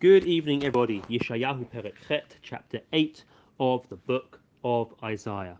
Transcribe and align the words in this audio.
Good 0.00 0.24
evening, 0.24 0.64
everybody. 0.64 1.00
Yeshayahu 1.10 1.66
Perek 1.66 2.22
chapter 2.40 2.80
8 2.90 3.22
of 3.60 3.86
the 3.90 3.96
book 3.96 4.40
of 4.64 4.94
Isaiah. 5.04 5.58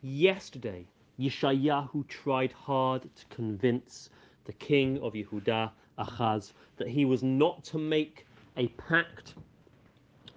Yesterday, 0.00 0.86
Yeshayahu 1.20 2.08
tried 2.08 2.52
hard 2.52 3.02
to 3.02 3.26
convince 3.26 4.08
the 4.46 4.54
king 4.54 4.98
of 5.02 5.12
Yehuda, 5.12 5.72
Achaz, 5.98 6.54
that 6.78 6.88
he 6.88 7.04
was 7.04 7.22
not 7.22 7.64
to 7.64 7.76
make 7.76 8.26
a 8.56 8.68
pact 8.68 9.34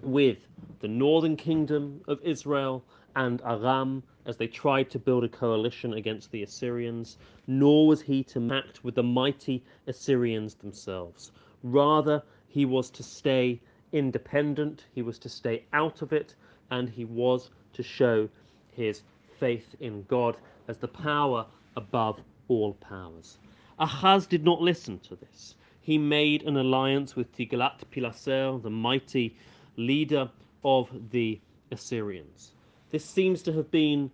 with 0.02 0.46
the 0.80 0.88
northern 0.88 1.34
kingdom 1.34 2.02
of 2.08 2.20
Israel 2.22 2.84
and 3.16 3.40
Aram 3.40 4.02
as 4.26 4.36
they 4.36 4.48
tried 4.48 4.90
to 4.90 4.98
build 4.98 5.24
a 5.24 5.30
coalition 5.30 5.94
against 5.94 6.30
the 6.30 6.42
Assyrians, 6.42 7.16
nor 7.46 7.88
was 7.88 8.02
he 8.02 8.22
to 8.24 8.46
pact 8.50 8.84
with 8.84 8.96
the 8.96 9.02
mighty 9.02 9.64
Assyrians 9.86 10.56
themselves. 10.56 11.32
Rather, 11.62 12.22
he 12.50 12.64
was 12.64 12.90
to 12.90 13.02
stay 13.02 13.60
independent, 13.92 14.84
he 14.92 15.02
was 15.02 15.18
to 15.20 15.28
stay 15.28 15.64
out 15.72 16.02
of 16.02 16.12
it, 16.12 16.34
and 16.70 16.88
he 16.88 17.04
was 17.04 17.50
to 17.72 17.82
show 17.82 18.28
his 18.72 19.02
faith 19.38 19.74
in 19.80 20.04
God 20.08 20.36
as 20.68 20.76
the 20.78 20.88
power 20.88 21.46
above 21.76 22.20
all 22.48 22.74
powers. 22.74 23.38
Ahaz 23.78 24.26
did 24.26 24.44
not 24.44 24.60
listen 24.60 24.98
to 24.98 25.16
this. 25.16 25.54
He 25.80 25.96
made 25.96 26.42
an 26.42 26.56
alliance 26.56 27.16
with 27.16 27.32
Tiglath-Pileser, 27.32 28.58
the 28.62 28.70
mighty 28.70 29.36
leader 29.76 30.30
of 30.64 30.90
the 31.10 31.40
Assyrians. 31.70 32.52
This 32.90 33.04
seems 33.04 33.42
to 33.42 33.52
have 33.52 33.70
been, 33.70 34.10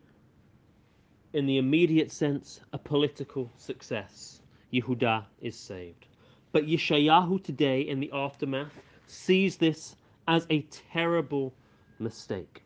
in 1.33 1.47
the 1.47 1.57
immediate 1.59 2.13
sense, 2.13 2.61
a 2.73 2.79
political 2.79 3.51
success. 3.57 4.41
Yehuda 4.73 5.25
is 5.41 5.57
saved. 5.57 6.06
But 6.57 6.69
Yeshayahu 6.69 7.45
today, 7.45 7.83
in 7.83 8.01
the 8.01 8.11
aftermath, 8.15 8.81
sees 9.07 9.59
this 9.59 9.95
as 10.27 10.47
a 10.49 10.63
terrible 10.63 11.53
mistake. 11.99 12.63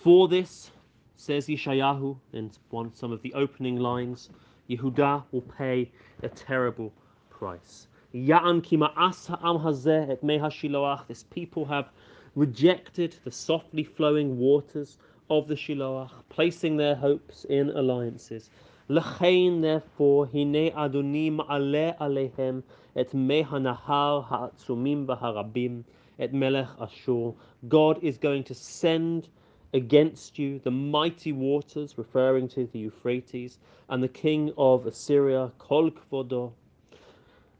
For 0.00 0.28
this, 0.28 0.70
says 1.16 1.46
Yeshayahu 1.46 2.18
in 2.34 2.50
one, 2.68 2.92
some 2.92 3.12
of 3.12 3.22
the 3.22 3.32
opening 3.32 3.78
lines, 3.78 4.28
Yehuda 4.68 5.24
will 5.32 5.40
pay 5.40 5.90
a 6.22 6.28
terrible 6.28 6.92
price. 7.30 7.88
Ya'an 8.12 8.60
kima'as 8.60 9.28
ha'am 9.28 9.56
hazeh 9.58 10.10
et 10.10 10.22
hashiloach. 10.22 11.06
This 11.06 11.22
people 11.22 11.64
have 11.64 11.88
rejected 12.34 13.16
the 13.24 13.32
softly 13.32 13.84
flowing 13.84 14.38
waters 14.38 14.98
of 15.30 15.48
the 15.48 15.54
Shiloach, 15.54 16.10
placing 16.28 16.76
their 16.76 16.94
hopes 16.94 17.46
in 17.46 17.70
alliances. 17.70 18.50
לכן 18.89 19.61
therefore 19.61 20.27
הנה 20.33 20.85
אדוני 20.85 21.29
מעלה 21.29 21.91
עליהם 21.97 22.61
את 23.01 23.13
מי 23.13 23.43
הנהר 23.47 24.21
העצומים 24.27 25.05
והרבים, 25.07 25.81
את 26.23 26.33
מלך 26.33 26.75
אשור. 26.79 27.35
God 27.69 27.97
is 28.01 28.17
going 28.17 28.43
to 28.43 28.53
send 28.53 29.27
against 29.73 30.37
you 30.37 30.59
the 30.63 30.71
mighty 30.71 31.31
waters, 31.31 31.97
referring 31.97 32.47
to 32.49 32.67
the 32.71 32.79
Euphrates, 32.79 33.59
and 33.89 34.03
the 34.03 34.07
king 34.07 34.51
of 34.57 34.85
Assyria, 34.85 35.51
kol 35.57 35.89
kvodo. 35.91 36.51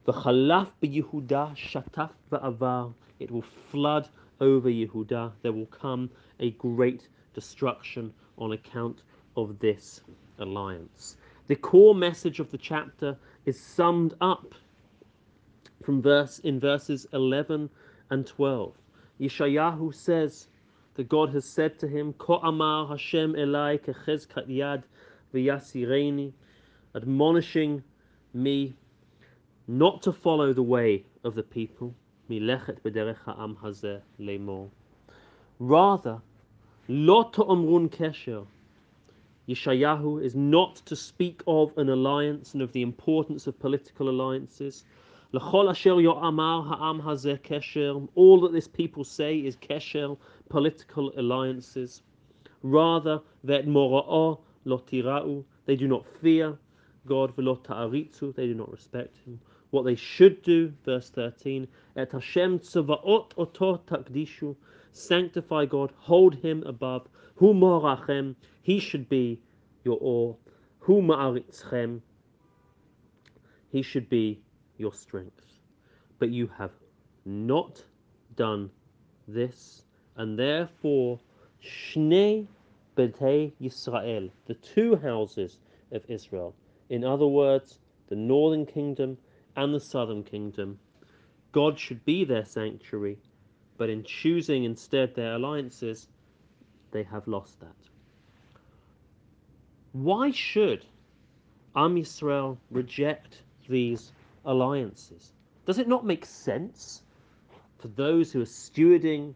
וחלף 0.08 0.68
ביהודה 0.82 1.46
שטף 1.54 2.12
ועבר. 2.32 2.88
It 3.20 3.30
will 3.30 3.44
flood 3.70 4.08
over 4.40 4.68
Yehuda. 4.68 5.32
There 5.42 5.52
will 5.52 5.70
come 5.82 6.10
a 6.40 6.50
great 6.50 7.08
destruction 7.34 8.12
on 8.36 8.52
account 8.52 9.02
of 9.37 9.59
this 9.59 10.01
alliance. 10.39 11.15
The 11.47 11.55
core 11.55 11.95
message 11.95 12.41
of 12.41 12.51
the 12.51 12.57
chapter 12.57 13.17
is 13.45 13.57
summed 13.57 14.15
up 14.19 14.53
from 15.83 16.01
verse 16.01 16.39
in 16.39 16.59
verses 16.59 17.07
11 17.13 17.69
and 18.09 18.27
12. 18.27 18.73
Yeshayahu 19.21 19.93
says 19.93 20.47
that 20.95 21.07
God 21.07 21.33
has 21.33 21.45
said 21.45 21.79
to 21.79 21.87
him, 21.87 22.11
Ko 22.13 22.35
amar 22.37 22.87
Hashem 22.87 23.33
elai 23.33 23.79
yad 25.33 26.33
admonishing 26.95 27.83
me 28.33 28.73
not 29.67 30.01
to 30.01 30.11
follow 30.11 30.53
the 30.53 30.63
way 30.63 31.05
of 31.23 31.35
the 31.35 31.43
people, 31.43 31.93
milechet 32.29 32.81
b'derech. 32.81 34.69
Rather, 35.59 36.21
lo 36.87 37.23
to'omrun 37.23 37.89
kesher, 37.89 38.45
Yeshayahu 39.47 40.21
is 40.21 40.35
not 40.35 40.75
to 40.85 40.95
speak 40.95 41.41
of 41.47 41.75
an 41.77 41.89
alliance 41.89 42.53
and 42.53 42.61
of 42.61 42.71
the 42.73 42.81
importance 42.81 43.47
of 43.47 43.57
political 43.59 44.09
alliances. 44.09 44.83
All 45.33 45.73
that 45.73 45.81
this 48.51 48.67
people 48.67 49.03
say 49.03 49.39
is 49.39 49.55
kesher, 49.57 50.17
political 50.49 51.11
alliances. 51.17 52.01
Rather, 52.63 53.21
that 53.43 53.65
lotira'u, 53.65 55.43
they 55.65 55.75
do 55.75 55.87
not 55.87 56.05
fear 56.21 56.57
God, 57.05 57.35
ta'aritzu, 57.37 58.35
they 58.35 58.47
do 58.47 58.53
not 58.53 58.71
respect 58.71 59.17
Him. 59.25 59.39
What 59.69 59.83
they 59.83 59.95
should 59.95 60.41
do, 60.43 60.73
verse 60.83 61.09
13, 61.09 61.67
et 61.95 62.11
Hashem 62.11 62.59
tzavaot 62.59 63.31
oto 63.37 63.77
takdishu, 63.87 64.55
sanctify 64.97 65.65
God, 65.65 65.91
hold 65.97 66.35
Him 66.35 66.63
above, 66.65 67.07
hu 67.35 67.53
morachem, 67.53 68.35
He 68.61 68.79
should 68.79 69.07
be 69.09 69.41
your 69.83 69.97
all, 69.97 70.39
hu 70.79 71.01
ma'aritzchem, 71.01 72.01
He 73.69 73.81
should 73.81 74.09
be 74.09 74.41
your 74.77 74.93
strength. 74.93 75.45
But 76.19 76.29
you 76.29 76.47
have 76.57 76.71
not 77.25 77.83
done 78.35 78.69
this, 79.27 79.83
and 80.15 80.37
therefore 80.37 81.19
Shnei 81.63 82.47
B'tei 82.95 83.51
Yisrael, 83.61 84.31
the 84.45 84.55
two 84.55 84.95
houses 84.95 85.59
of 85.91 86.03
Israel, 86.07 86.55
in 86.89 87.03
other 87.03 87.27
words, 87.27 87.79
the 88.07 88.15
northern 88.15 88.65
kingdom 88.65 89.17
and 89.55 89.73
the 89.73 89.79
southern 89.79 90.23
kingdom, 90.23 90.79
God 91.51 91.77
should 91.77 92.05
be 92.05 92.23
their 92.23 92.45
sanctuary, 92.45 93.17
but 93.77 93.89
in 93.89 94.03
choosing 94.03 94.63
instead 94.63 95.15
their 95.15 95.35
alliances, 95.35 96.07
they 96.91 97.03
have 97.03 97.27
lost 97.27 97.59
that. 97.59 97.75
Why 99.91 100.31
should 100.31 100.85
Am 101.75 101.95
Yisrael 101.95 102.57
reject 102.71 103.43
these 103.69 104.11
alliances? 104.45 105.33
Does 105.65 105.77
it 105.77 105.87
not 105.87 106.05
make 106.05 106.25
sense 106.25 107.03
for 107.77 107.87
those 107.89 108.31
who 108.31 108.41
are 108.41 108.45
stewarding 108.45 109.35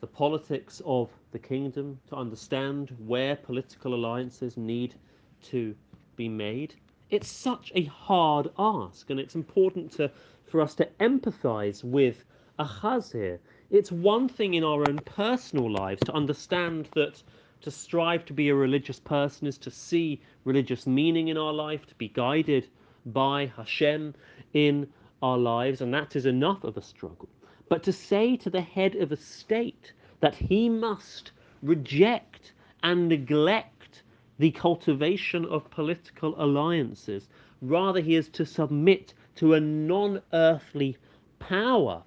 the 0.00 0.06
politics 0.06 0.82
of 0.84 1.10
the 1.32 1.38
kingdom 1.38 2.00
to 2.08 2.16
understand 2.16 2.90
where 2.98 3.36
political 3.36 3.94
alliances 3.94 4.56
need 4.56 4.94
to 5.42 5.76
be 6.16 6.28
made? 6.28 6.74
It's 7.10 7.28
such 7.28 7.70
a 7.74 7.84
hard 7.84 8.50
ask, 8.58 9.10
and 9.10 9.20
it's 9.20 9.34
important 9.34 9.92
to, 9.92 10.10
for 10.46 10.60
us 10.60 10.74
to 10.76 10.88
empathize 10.98 11.84
with 11.84 12.24
Ahaz 12.58 13.12
here. 13.12 13.40
It's 13.70 13.92
one 13.92 14.28
thing 14.28 14.54
in 14.54 14.64
our 14.64 14.84
own 14.84 14.98
personal 14.98 15.70
lives 15.70 16.02
to 16.04 16.12
understand 16.12 16.88
that 16.94 17.22
to 17.60 17.70
strive 17.70 18.24
to 18.24 18.32
be 18.32 18.48
a 18.48 18.54
religious 18.54 18.98
person 18.98 19.46
is 19.46 19.58
to 19.58 19.70
see 19.70 20.20
religious 20.44 20.86
meaning 20.86 21.28
in 21.28 21.36
our 21.36 21.52
life, 21.52 21.86
to 21.86 21.94
be 21.94 22.08
guided 22.08 22.68
by 23.06 23.46
Hashem 23.46 24.14
in 24.54 24.88
our 25.22 25.38
lives, 25.38 25.80
and 25.80 25.94
that 25.94 26.16
is 26.16 26.26
enough 26.26 26.64
of 26.64 26.76
a 26.76 26.82
struggle. 26.82 27.28
But 27.68 27.84
to 27.84 27.92
say 27.92 28.36
to 28.38 28.50
the 28.50 28.60
head 28.60 28.96
of 28.96 29.12
a 29.12 29.16
state 29.16 29.92
that 30.18 30.34
he 30.34 30.68
must 30.68 31.30
reject 31.62 32.52
and 32.82 33.08
neglect 33.08 34.02
the 34.38 34.50
cultivation 34.50 35.44
of 35.44 35.70
political 35.70 36.34
alliances. 36.42 37.28
Rather, 37.60 38.00
he 38.00 38.14
is 38.14 38.30
to 38.30 38.46
submit 38.46 39.12
to 39.36 39.54
a 39.54 39.60
non 39.60 40.22
earthly 40.32 40.96
power. 41.38 42.02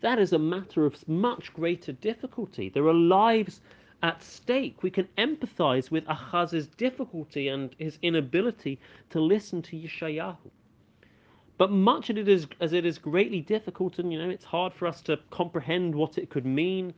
That 0.00 0.18
is 0.18 0.32
a 0.32 0.38
matter 0.38 0.84
of 0.84 1.08
much 1.08 1.52
greater 1.54 1.92
difficulty. 1.92 2.68
There 2.68 2.86
are 2.86 2.94
lives 2.94 3.60
at 4.02 4.22
stake. 4.22 4.82
We 4.82 4.90
can 4.90 5.08
empathize 5.16 5.90
with 5.90 6.04
Ahaz's 6.06 6.66
difficulty 6.66 7.48
and 7.48 7.74
his 7.78 7.98
inability 8.02 8.78
to 9.10 9.20
listen 9.20 9.62
to 9.62 9.76
Yeshayahu. 9.76 10.50
But 11.58 11.70
much 11.70 12.10
of 12.10 12.18
it 12.18 12.28
is, 12.28 12.46
as 12.60 12.74
it 12.74 12.84
is 12.84 12.98
greatly 12.98 13.40
difficult, 13.40 13.98
and 13.98 14.12
you 14.12 14.18
know, 14.18 14.28
it's 14.28 14.44
hard 14.44 14.74
for 14.74 14.86
us 14.86 15.00
to 15.02 15.18
comprehend 15.30 15.94
what 15.94 16.18
it 16.18 16.28
could 16.28 16.44
mean 16.44 16.92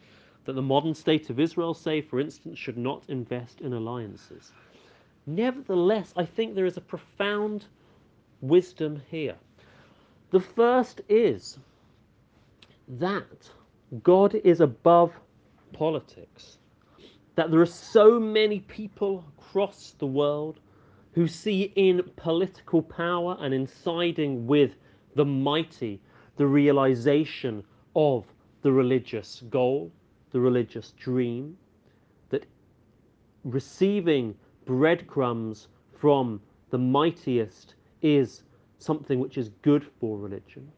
that 0.45 0.55
the 0.55 0.63
modern 0.63 0.95
state 0.95 1.31
of 1.31 1.39
Israel, 1.39 1.75
say, 1.75 2.01
for 2.01 2.19
instance, 2.19 2.59
should 2.59 2.79
not 2.79 3.05
invest 3.09 3.61
in 3.61 3.73
alliances. 3.73 4.53
Nevertheless, 5.27 6.13
I 6.17 6.25
think 6.25 6.55
there 6.55 6.67
is 6.67 6.77
a 6.77 6.81
profound 6.81 7.67
wisdom 8.41 9.03
here. 9.11 9.37
The 10.31 10.41
first 10.41 11.03
is 11.09 11.59
that 12.89 13.51
God 14.03 14.35
is 14.35 14.61
above 14.61 15.13
politics, 15.73 16.59
that 17.35 17.51
there 17.51 17.61
are 17.61 17.67
so 17.67 18.19
many 18.19 18.61
people 18.61 19.25
across 19.39 19.95
the 19.99 20.07
world 20.07 20.61
who 21.13 21.27
see 21.27 21.73
in 21.77 22.03
political 22.17 22.83
power 22.83 23.37
and 23.41 23.53
in 23.53 23.67
siding 23.67 24.47
with 24.47 24.77
the 25.15 25.25
mighty 25.25 26.01
the 26.37 26.47
realization 26.47 27.65
of 27.97 28.25
the 28.63 28.73
religious 28.73 29.43
goal, 29.51 29.91
the 30.31 30.41
religious 30.41 30.93
dream, 30.93 31.57
that 32.31 32.47
receiving 33.45 34.35
breadcrumbs 34.65 35.69
from 35.99 36.41
the 36.71 36.79
mightiest 36.79 37.75
is 38.03 38.45
something 38.79 39.19
which 39.19 39.37
is 39.37 39.49
good 39.63 39.85
for 40.01 40.17
religion. 40.17 40.71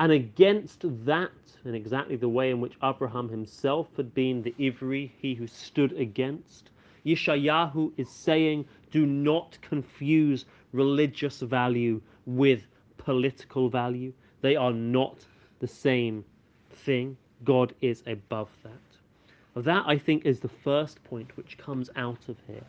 And 0.00 0.12
against 0.12 0.84
that, 1.06 1.32
in 1.64 1.74
exactly 1.74 2.16
the 2.16 2.28
way 2.28 2.50
in 2.50 2.60
which 2.60 2.78
Abraham 2.82 3.28
himself 3.28 3.88
had 3.96 4.14
been 4.14 4.42
the 4.42 4.54
Ivri, 4.58 5.10
he 5.18 5.34
who 5.34 5.46
stood 5.46 5.92
against, 5.92 6.70
Yeshayahu 7.04 7.92
is 7.96 8.08
saying, 8.08 8.64
do 8.90 9.06
not 9.06 9.58
confuse 9.60 10.44
religious 10.72 11.40
value 11.40 12.00
with 12.26 12.62
political 12.96 13.68
value. 13.68 14.12
They 14.40 14.56
are 14.56 14.72
not 14.72 15.26
the 15.58 15.66
same 15.66 16.24
thing. 16.70 17.16
God 17.44 17.74
is 17.80 18.02
above 18.06 18.50
that. 18.62 19.64
That, 19.64 19.84
I 19.86 19.98
think, 19.98 20.24
is 20.24 20.38
the 20.38 20.48
first 20.48 21.02
point 21.04 21.36
which 21.36 21.58
comes 21.58 21.90
out 21.96 22.28
of 22.28 22.36
here. 22.46 22.64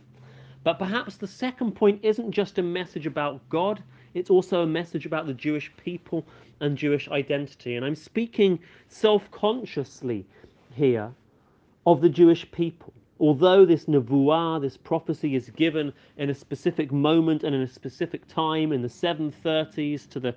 But 0.64 0.80
perhaps 0.80 1.18
the 1.18 1.28
second 1.28 1.74
point 1.74 2.00
isn't 2.04 2.32
just 2.32 2.58
a 2.58 2.64
message 2.64 3.06
about 3.06 3.48
God, 3.50 3.84
it's 4.14 4.30
also 4.30 4.64
a 4.64 4.68
message 4.68 5.06
about 5.06 5.28
the 5.28 5.34
Jewish 5.34 5.72
people 5.78 6.26
and 6.60 6.78
Jewish 6.78 7.08
identity. 7.10 7.76
And 7.76 7.86
I'm 7.86 7.96
speaking 7.96 8.60
self 8.88 9.30
consciously 9.32 10.26
here 10.74 11.12
of 11.86 12.02
the 12.02 12.10
Jewish 12.10 12.50
people. 12.52 12.94
Although 13.20 13.66
this 13.66 13.86
nevuah, 13.86 14.62
this 14.62 14.78
prophecy, 14.78 15.36
is 15.36 15.50
given 15.50 15.94
in 16.18 16.30
a 16.30 16.34
specific 16.34 16.92
moment 16.92 17.44
and 17.44 17.54
in 17.54 17.62
a 17.62 17.68
specific 17.68 18.28
time 18.28 18.72
in 18.72 18.82
the 18.82 18.88
730s 18.88 20.10
to 20.10 20.20
the 20.20 20.34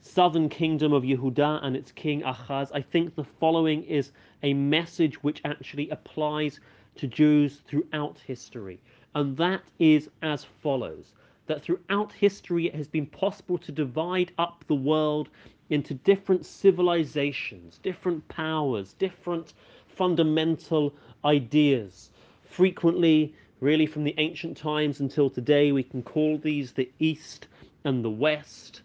southern 0.00 0.48
kingdom 0.48 0.92
of 0.92 1.04
Yehuda 1.04 1.64
and 1.64 1.76
its 1.76 1.92
king 1.92 2.22
Achaz, 2.22 2.70
I 2.74 2.82
think 2.82 3.14
the 3.14 3.24
following 3.24 3.84
is 3.84 4.12
a 4.42 4.52
message 4.52 5.22
which 5.22 5.40
actually 5.44 5.88
applies 5.90 6.60
to 6.96 7.06
Jews 7.06 7.62
throughout 7.66 8.18
history. 8.26 8.80
And 9.14 9.36
that 9.36 9.62
is 9.78 10.10
as 10.20 10.44
follows 10.62 11.14
that 11.46 11.62
throughout 11.62 12.12
history 12.12 12.66
it 12.66 12.74
has 12.74 12.88
been 12.88 13.06
possible 13.06 13.58
to 13.58 13.72
divide 13.72 14.32
up 14.38 14.64
the 14.66 14.74
world 14.74 15.28
into 15.70 15.94
different 15.94 16.44
civilizations, 16.44 17.78
different 17.82 18.26
powers, 18.28 18.92
different 18.94 19.54
fundamental 19.88 20.94
ideas. 21.24 22.10
Frequently, 22.44 23.34
really 23.60 23.86
from 23.86 24.04
the 24.04 24.14
ancient 24.18 24.56
times 24.56 25.00
until 25.00 25.30
today, 25.30 25.72
we 25.72 25.82
can 25.82 26.02
call 26.02 26.38
these 26.38 26.72
the 26.72 26.90
East 26.98 27.48
and 27.84 28.04
the 28.04 28.10
West. 28.10 28.82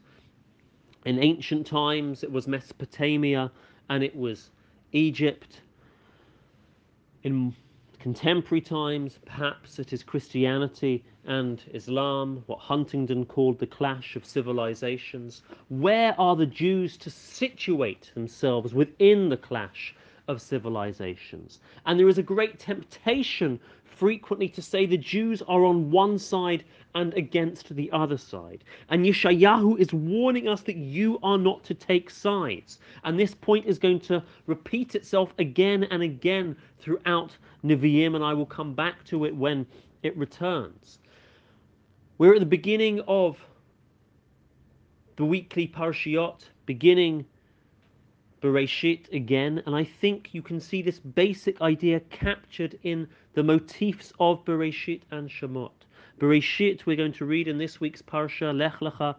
In 1.06 1.20
ancient 1.20 1.66
times, 1.66 2.24
it 2.24 2.32
was 2.32 2.48
Mesopotamia 2.48 3.52
and 3.90 4.04
it 4.04 4.16
was 4.16 4.50
Egypt. 4.92 5.62
In 7.24 7.54
contemporary 8.00 8.62
times, 8.62 9.19
perhaps 9.25 9.78
it 9.78 9.92
is 9.92 10.04
Christianity 10.04 11.04
and 11.25 11.62
Islam, 11.74 12.44
what 12.48 12.60
Huntington 12.60 13.25
called 13.25 13.60
the 13.60 13.68
clash 13.68 14.16
of 14.16 14.25
civilizations. 14.25 15.42
Where 15.68 16.19
are 16.19 16.36
the 16.36 16.46
Jews 16.46 16.98
to 16.98 17.10
situate 17.10 18.12
themselves 18.13 18.74
within 18.74 19.30
the 19.30 19.38
clash 19.38 19.94
of 20.28 20.42
civilizations? 20.42 21.60
And 21.86 22.00
there 22.00 22.07
is 22.07 22.18
a 22.18 22.24
great 22.24 22.57
temptation 22.57 23.60
frequently 24.00 24.48
to 24.48 24.62
say 24.62 24.86
the 24.86 24.98
Jews 24.98 25.42
are 25.42 25.66
on 25.66 25.92
one 25.92 26.18
side 26.18 26.63
and 26.96 27.13
against 27.16 27.75
the 27.75 27.92
other 27.92 28.18
side. 28.18 28.63
And 28.90 29.06
Yeshayahu 29.06 29.78
is 29.78 29.92
warning 29.92 30.48
us 30.48 30.62
that 30.62 30.78
you 30.78 31.19
are 31.22 31.38
not 31.38 31.66
to 31.66 31.74
take 31.74 32.10
sides. 32.10 32.80
And 33.04 33.19
this 33.19 33.36
point 33.36 33.66
is 33.66 33.78
going 33.78 34.00
to 34.01 34.24
repeat 34.48 34.96
itself 34.96 35.34
again 35.38 35.84
and 35.84 36.01
again 36.01 36.56
throughout 36.80 37.36
Nevi'im, 37.66 38.16
and 38.16 38.24
I 38.24 38.34
will 38.34 38.46
come 38.46 38.74
back 38.74 39.04
to 39.06 39.25
it 39.25 39.36
when 39.36 39.68
it 40.01 40.16
returns. 40.18 41.00
We're 42.18 42.36
at 42.36 42.40
the 42.40 42.46
beginning 42.46 43.01
of 43.01 43.38
the 45.18 45.25
weekly 45.25 45.68
Parshiot, 45.68 46.40
beginning 46.66 47.25
Bereshit 48.41 49.12
again, 49.12 49.62
and 49.65 49.75
I 49.75 49.83
think 49.83 50.33
you 50.33 50.41
can 50.41 50.59
see 50.59 50.81
this 50.81 51.00
basic 51.00 51.62
idea 51.62 52.00
captured 52.00 52.80
in 52.83 53.07
the 53.33 53.44
motifs 53.44 54.13
of 54.19 54.45
Bereshit 54.45 55.01
and 55.12 55.30
Shemot. 55.30 55.71
Bereshit, 56.19 56.86
we're 56.86 56.95
going 56.95 57.13
to 57.13 57.25
read 57.25 57.47
in 57.47 57.57
this 57.57 57.81
week's 57.81 58.01
Parsha, 58.01 58.56
Lech 58.56 58.80
Lecha, 58.80 59.15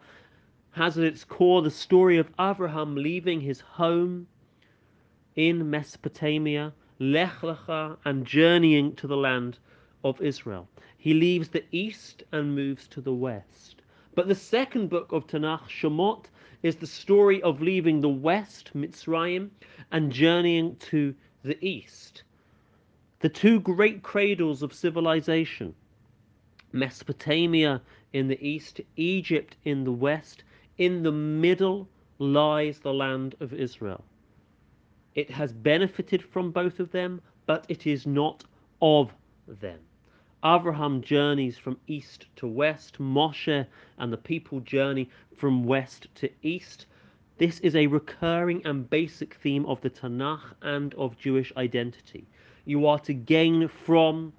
has 0.72 0.96
at 0.96 1.04
its 1.04 1.24
core 1.24 1.62
the 1.62 1.70
story 1.70 2.16
of 2.16 2.30
Abraham 2.38 2.94
leaving 2.94 3.40
his 3.40 3.60
home 3.60 4.26
in 5.36 5.68
Mesopotamia, 5.68 6.72
Lech 6.98 7.40
Lecha, 7.40 7.96
and 8.04 8.26
journeying 8.26 8.94
to 8.96 9.06
the 9.06 9.16
land 9.16 9.58
of 10.04 10.20
Israel. 10.20 10.68
He 10.96 11.14
leaves 11.14 11.48
the 11.48 11.64
east 11.72 12.22
and 12.32 12.54
moves 12.54 12.86
to 12.88 13.00
the 13.00 13.14
west. 13.14 13.82
But 14.14 14.28
the 14.28 14.34
second 14.34 14.88
book 14.88 15.12
of 15.12 15.26
Tanakh, 15.26 15.68
Shemot, 15.68 16.26
is 16.62 16.76
the 16.76 16.86
story 16.86 17.42
of 17.42 17.62
leaving 17.62 18.00
the 18.00 18.08
west, 18.08 18.70
Mitzrayim, 18.74 19.50
and 19.92 20.12
journeying 20.12 20.76
to 20.76 21.14
the 21.42 21.62
east. 21.64 22.22
The 23.20 23.28
two 23.28 23.60
great 23.60 24.02
cradles 24.02 24.62
of 24.62 24.72
civilization 24.72 25.74
Mesopotamia 26.72 27.82
in 28.12 28.28
the 28.28 28.40
east, 28.46 28.80
Egypt 28.96 29.56
in 29.64 29.84
the 29.84 29.92
west. 29.92 30.44
In 30.78 31.02
the 31.02 31.12
middle 31.12 31.88
lies 32.18 32.78
the 32.78 32.94
land 32.94 33.34
of 33.40 33.52
Israel. 33.52 34.04
It 35.14 35.30
has 35.30 35.52
benefited 35.52 36.22
from 36.22 36.52
both 36.52 36.78
of 36.78 36.92
them, 36.92 37.20
but 37.46 37.64
it 37.68 37.86
is 37.86 38.06
not 38.06 38.44
of 38.80 39.12
them. 39.46 39.80
Abraham 40.42 41.02
journeys 41.02 41.58
from 41.58 41.78
east 41.86 42.24
to 42.36 42.46
west, 42.46 42.98
Moshe 42.98 43.66
and 43.98 44.10
the 44.10 44.16
people 44.16 44.60
journey 44.60 45.10
from 45.36 45.64
west 45.64 46.08
to 46.14 46.30
east. 46.42 46.86
This 47.36 47.60
is 47.60 47.76
a 47.76 47.86
recurring 47.86 48.64
and 48.64 48.88
basic 48.88 49.34
theme 49.34 49.66
of 49.66 49.82
the 49.82 49.90
Tanakh 49.90 50.54
and 50.62 50.94
of 50.94 51.18
Jewish 51.18 51.52
identity. 51.58 52.26
You 52.64 52.86
are 52.86 52.98
to 53.00 53.12
gain 53.12 53.68
from 53.68 54.32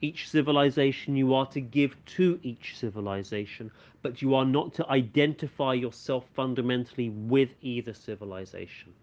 each 0.00 0.30
civilization, 0.30 1.14
you 1.14 1.34
are 1.34 1.46
to 1.48 1.60
give 1.60 2.02
to 2.16 2.40
each 2.42 2.78
civilization, 2.78 3.70
but 4.00 4.22
you 4.22 4.34
are 4.34 4.46
not 4.46 4.72
to 4.74 4.88
identify 4.90 5.74
yourself 5.74 6.24
fundamentally 6.34 7.10
with 7.10 7.50
either 7.60 7.92
civilization. 7.92 8.94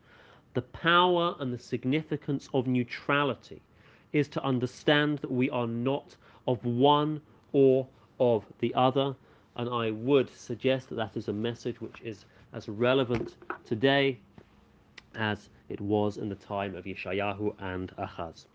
The 0.56 0.64
power 0.64 1.36
and 1.40 1.54
the 1.54 1.60
significance 1.60 2.50
of 2.52 2.66
neutrality 2.66 3.62
is 4.14 4.28
to 4.30 4.44
understand 4.44 5.20
that 5.20 5.32
we 5.32 5.50
are 5.50 5.68
not 5.68 6.16
of 6.48 6.64
one 6.66 7.22
or 7.54 7.88
of 8.20 8.46
the 8.60 8.74
other, 8.76 9.16
and 9.56 9.70
I 9.70 9.92
would 9.92 10.30
suggest 10.30 10.90
that 10.90 10.96
that 10.96 11.18
is 11.18 11.28
a 11.28 11.34
message 11.34 11.82
which 11.82 12.02
is 12.02 12.26
as 12.54 12.68
relevant 12.70 13.36
today 13.66 14.20
as 15.16 15.50
it 15.70 15.82
was 15.82 16.18
in 16.18 16.30
the 16.30 16.36
time 16.36 16.76
of 16.76 16.86
Yeshayahu 16.86 17.54
and 17.60 17.96
Achaz. 17.98 18.46